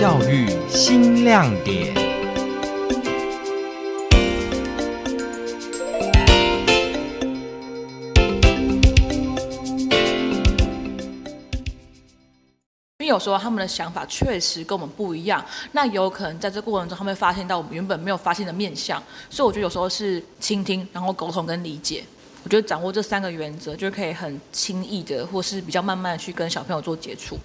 [0.00, 1.88] 教育新亮点。
[12.96, 22.02] 因为有时候他们的想法确实跟我们不一样，那有可能在这过程中，他们会发现到我们原本没有发现的面相，所以我觉得有时候是倾听，然后沟通跟理解。
[22.42, 27.36] 我觉得掌握这三个原则，就可以很轻易的，或是比较慢慢的去跟小朋友做接触。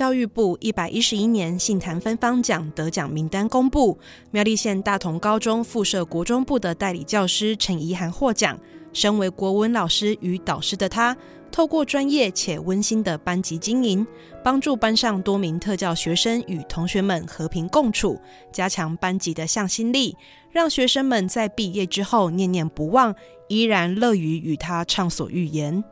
[0.00, 3.98] 教育部一百一十一年杏坛芬芳奖得奖名单公布，
[4.30, 8.58] 苗栗县大同高中附设国中部的代理教师陈怡涵获奖。
[8.94, 11.14] 身为国文老师与导师的他，
[11.52, 14.06] 透过专业且温馨的班级经营，
[14.42, 18.18] 帮助班上多名特教学生与同学们和平共处，
[18.50, 20.16] 加强班级的向心力，
[20.50, 23.14] 让学生们在毕业之后念念不忘，
[23.48, 25.84] 依然乐于与他畅所欲言。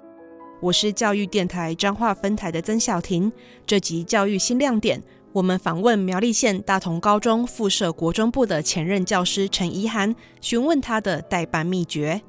[0.61, 3.31] 我是教育电台彰化分台的曾小婷，
[3.65, 5.01] 这集教育新亮点，
[5.33, 12.21] 我们访问苗栗县大同高中附设国中部的前任教师陈怡涵，询问他的代班秘诀。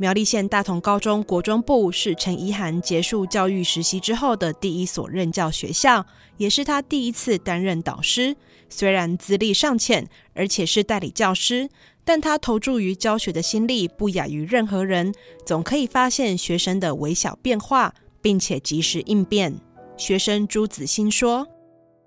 [0.00, 6.06] 苗栗县大同高中国中部是陈怡涵结束教育实习之后的第一所任教学校，
[6.38, 8.34] 也是他第一次担任导师。
[8.70, 11.68] 虽然资历尚浅，而且是代理教师，
[12.02, 15.12] 但他投注于教学的心力不亚于任何人，
[15.44, 19.54] 总可以发现学生的微小变化，并且及时应变。
[19.98, 21.46] 学生朱子欣说：“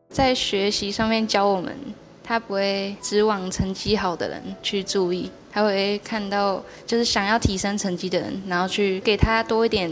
[0.09, 1.77] 在学习上面教我们，
[2.23, 9.87] 他不会只往成绩好的人去注意。”还会看到，就是想要提升成绩的人，然后去给他多一点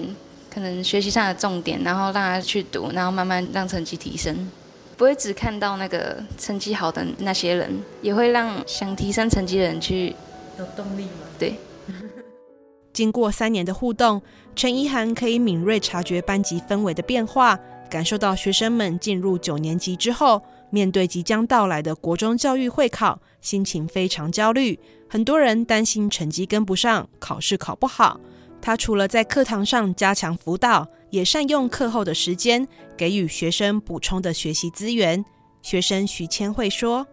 [0.52, 4.50] 可能学习上的重点，然后让他去读，然后慢慢让成绩提升。
[4.98, 10.16] 不会只看到那个成绩好的那些人，也会让想提升成绩的人去
[10.58, 11.28] 有动力吗？
[11.38, 11.54] 对。
[12.92, 14.20] 经过三年的互动，
[14.56, 20.42] 陈怡涵可以敏锐察觉班级氛围的变化，感受到学生们进入九年级之后，
[20.72, 24.80] 面对即将到来的国中教育会考，心情非常焦虑。
[25.08, 28.20] 很多人担心成绩跟不上，考试考不好。
[28.62, 35.24] 他除了在课堂上加强辅导，也善用课后的时间给予学生补充的学习资源。
[35.62, 37.06] 学生徐千惠说：“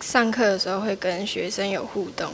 [0.00, 2.30] 上课的时候会跟学生有互动，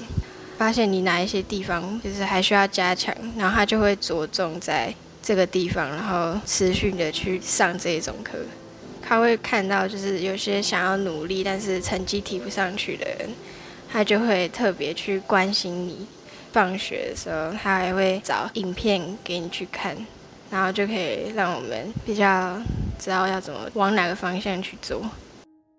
[0.56, 4.92] 发现你哪一些地方就是还需要加强，然后他就会着重在
[5.22, 8.38] 这个地方，然后持续的去上这种课。
[9.08, 13.30] 他会看到就是有些想要努力，但是成绩提不上去的人。”
[13.90, 16.06] 他就会特别去关心你，
[16.52, 19.96] 放学的时候他还会找影片给你去看，
[20.50, 22.60] 然后就可以让我们比较
[22.98, 25.00] 知道要怎么往哪个方向去做。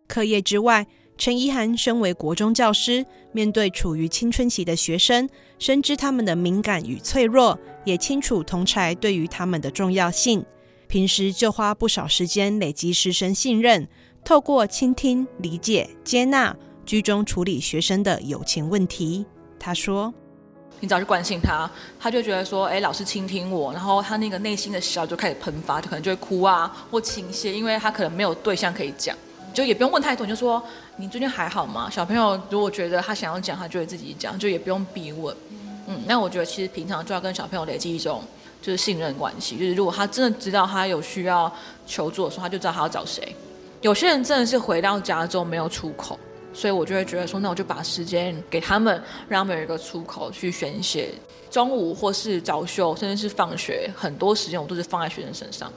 [0.08, 0.88] 课业之外，
[1.20, 5.30] 陈怡涵身为国中教师，面对处于青春期的学生，
[5.60, 10.44] 深知他们的敏感与脆弱，也清楚同侪对于他们的重要性。
[10.90, 13.88] 平时就花不少时间累积师生信任，
[14.26, 16.54] 透过倾听、理解、接纳。
[16.84, 19.24] 居中处理学生的友情问题，
[19.60, 20.12] 他说
[20.82, 29.16] ：“你只要去关心他，他就觉得说，哎，老师倾听我，然后他那个内心的笑就开始喷发，就可能就会哭啊或倾泻，因为他可能没有对象可以讲，
[29.54, 30.60] 就也不用问太多，你就说
[30.98, 31.88] 你最近还好吗？
[31.92, 35.38] 小朋友如果觉得他想要讲，他就会自己讲，就也不用逼问。
[35.86, 38.24] 嗯，那我觉得其实平常就要跟小朋友累积一种
[38.62, 41.52] 就是信任关系，就是如果他真的知道他有需要
[41.86, 43.36] 求助的时候，他就知道他要找谁。
[43.82, 46.20] 有些人真的是回到家之后没有出口。”
[46.52, 51.14] 所以我就会觉得说，那我就把时间给他们，让他们有一个出口去宣泄。
[51.52, 55.72] 中午或是早休，甚至是放学，很多时间我都是放在学生身上。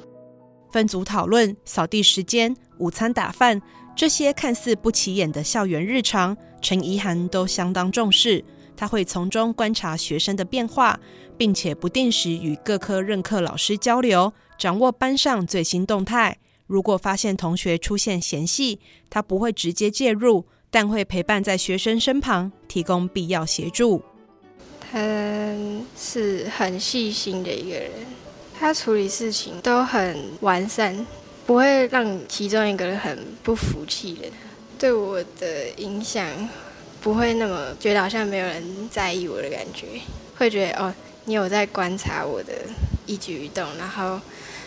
[0.71, 3.61] 分组讨论、扫地时间、午餐打饭，
[3.95, 8.43] 这些看似不起眼的校园日常，陈怡涵都相当重视。
[8.83, 10.99] 他会从中观察学生的变化，
[11.39, 16.37] 并且不定时与各科任课老师交流，掌握班上最新动态。
[16.67, 20.47] 如果发现同学出现嫌隙，他不会直接介入。
[20.69, 24.03] 但会陪伴在学生身旁，提供必要协助。
[24.81, 24.99] 他
[25.97, 27.91] 是很细心的一个人，
[28.59, 31.07] 他处理事情都很完善，
[31.47, 34.23] 不会让其中一个人很不服气的。
[34.77, 36.27] 对我的影响
[37.03, 39.87] 不会那么觉得好像没有人在意我的感觉，
[40.37, 40.95] 会觉得哦，
[41.25, 42.53] 你有在观察我的
[43.07, 44.21] 一举一动，然后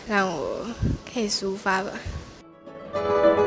[0.05, 0.65] 让我
[1.11, 3.44] 可以抒发吧。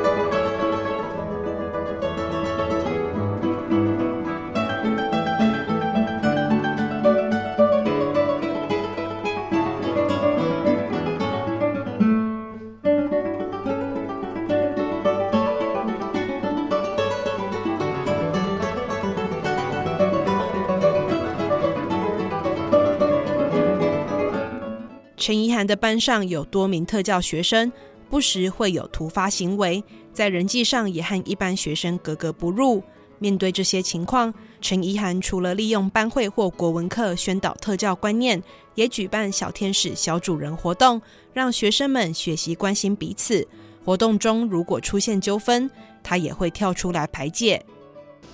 [25.28, 27.70] 陈怡涵的班上有多名特教学生，
[28.08, 32.82] 不时会有突发行为，在人际上也和一般学生格格不入。
[33.18, 34.32] 面对这些情况，
[34.62, 38.42] 陈怡涵除了利用班会或国文课宣导特教观念，
[38.74, 40.98] 也举办小天使小主人活动，
[41.34, 43.46] 让学生们学习关心彼此。
[43.84, 45.70] 活动中如果出现纠纷，
[46.02, 47.62] 他也会跳出来排解。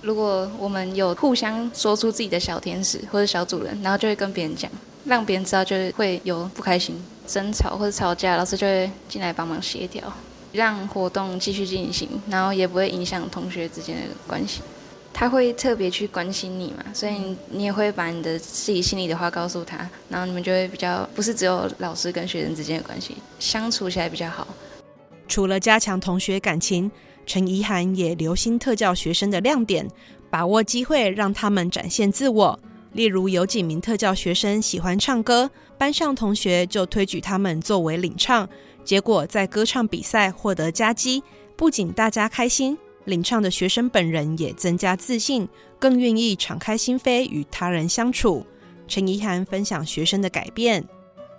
[0.01, 4.71] 如果我们有互相说出自己的小天使或者小主人，然后就会跟别人讲。
[5.05, 10.11] 让别人知道，就是会有不开心、争吵或者吵架，老师就会进来帮忙协调，
[10.51, 14.61] 让活动继续进行，然后也不会影响同学之间的关系。
[15.13, 24.45] 他会特别去关心你嘛，所以你也会把你的自己心里的话告诉他，然后你们就会比较不是只有老师跟学生之间的关系，相处起来比较好。
[25.27, 26.91] 除了加强同学感情，
[27.25, 29.87] 陈怡涵也留心特教学生的亮点，
[30.29, 32.59] 把握机会让他们展现自我。
[32.95, 38.47] 例如有几名特教学生喜欢唱歌，班上同学就推举他们作为领唱，
[38.85, 41.21] 结果在歌唱比赛获得佳绩。
[41.57, 45.45] 不仅大家开心，领唱的学生本人也增加自信，
[45.77, 48.45] 更愿意敞开心扉与他人相处。
[48.87, 50.81] 陈怡涵分享学生的改变。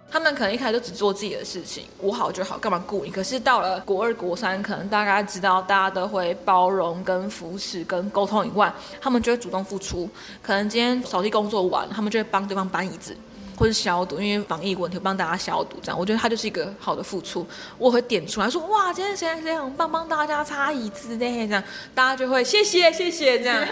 [0.09, 3.11] 他们可能一开始就只做自己的事情，我好就好，干嘛顾你？
[3.11, 10.09] 可是到了国二、国三，可能大家知道，大家都会包容、跟扶持、跟沟通以外，他们就会主动付出。
[10.41, 13.17] 可能今天扫地工作完，他们就会帮对方搬椅子，
[13.57, 15.77] 或是消毒，因为防疫问题，帮大家消毒。
[15.83, 17.45] 这样，我觉得他就是一个好的付出。
[17.77, 21.19] 我会点出来说：“哇，今天谁谁很棒，帮大家擦椅子呢？”
[21.49, 21.63] 这样，
[21.95, 23.67] 大家就会谢谢谢谢这样。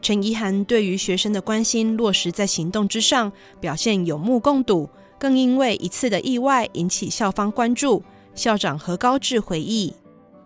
[0.00, 4.88] 陈怡涵对于学生的关心落实在行动之上，表现有目共睹。
[5.18, 8.02] 更因为一次的意外引起校方关注，
[8.34, 9.92] 校长何高志回忆：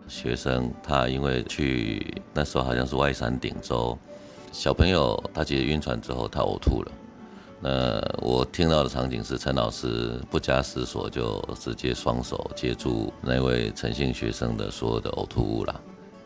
[0.08, 3.98] 学生他因为去那时候好像是外山顶洲，
[4.50, 6.92] 小朋友他其实晕船之后他呕吐了。
[7.60, 15.80] 那我听到的场景是陈老师不加思索就直接双手接住那位陈姓学生的所有的呕吐物了。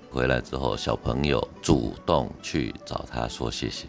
[0.09, 3.87] 回来之后，小朋友主动去找他说谢谢。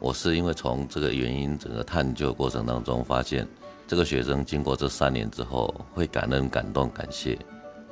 [0.00, 3.46] 我是因为从这个原因整个探究过程当中发现。
[3.86, 7.38] 这个学生经过这三年之后，会感恩、感动、感谢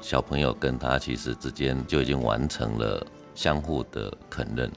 [0.01, 4.71] 小朋友跟他其实之间就已经完成了相互的肯认。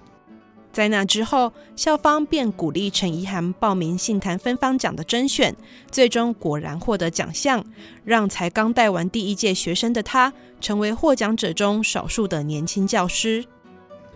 [0.73, 5.55] 在那之后，校方便鼓励陈怡涵报名信坛芬芳奖的甄选，
[5.89, 7.65] 最终果然获得奖项，
[8.03, 13.45] 让才刚带完第一届学生的他，成为获奖者中少数的年轻教师。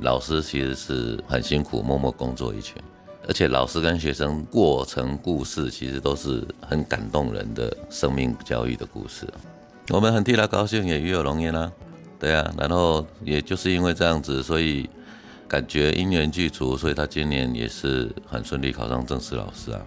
[0.02, 2.76] 老师其实是很辛苦，默默工作一圈。
[3.30, 9.28] 而且老师跟学生过程故事，其实都是很感动人的生命教育的故事。
[9.90, 11.72] 我们很替他高兴，也与有荣焉啊，
[12.20, 12.52] 对啊。
[12.58, 14.90] 然后也就是因为这样子，所以
[15.48, 19.80] 感觉因缘具足，所以他今年也是很顺利考上正式老师啊。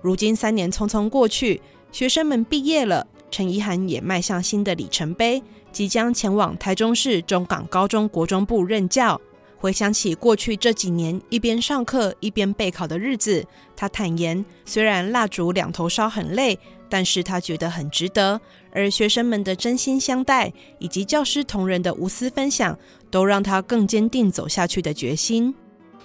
[0.00, 1.60] 如今三年匆匆过去，
[1.92, 9.20] 学生们毕业了，陈怡涵也迈向新的里程碑，即将前往台中市中港高中国中部任教。
[9.60, 13.44] 回想起过去这几年一边上课一边备考的日子，
[13.76, 18.40] 他坦言，虽然蜡烛两头烧很累，但是他觉得很值得。
[18.72, 22.78] 而学生们的真心相待，以及教师同仁的无私分享，
[23.10, 25.54] 都让他更坚定走下去的决心。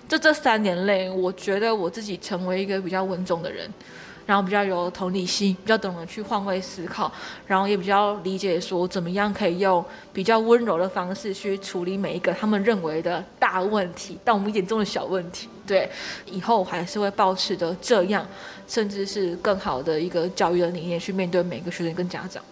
[0.09, 3.71] 就这三年内，我觉得我自己成为一个比较稳重的人。
[4.25, 7.12] 然后比较有同理心，比较懂得去换位思考，
[7.46, 15.48] 然后也比较理解说怎么样可以用比较温柔的方式去处理每一个他们认为的大问题，但我们眼中的小问题。
[15.67, 15.89] 对，
[16.25, 18.25] 以后还是会保持着这样，
[18.67, 22.44] 甚至是更好的一个教育的理念去面对每个学生跟家长。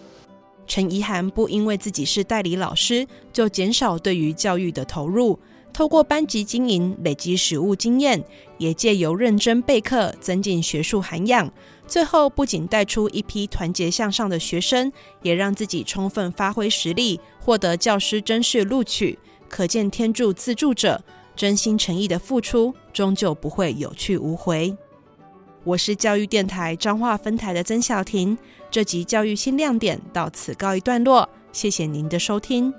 [0.66, 5.38] 陈怡涵不因为自己是代理老师就减少对于教育的投入，
[5.74, 8.24] 透过班级经营累积实务经验，
[8.58, 11.52] 也借由认真备课增进学术涵养。
[11.86, 14.90] 最后不仅带出一批团结向上的学生，
[15.22, 19.18] 也让自己充分发挥实力，获得教师甄试录取。
[19.48, 21.02] 可见天助自助者，
[21.34, 24.74] 真心诚意的付出，终究不会有去无回。
[25.64, 28.38] 我是教育电台彰化分台的曾小婷，
[28.70, 32.72] 这集教育新亮点到此告一段落，谢谢您的收听。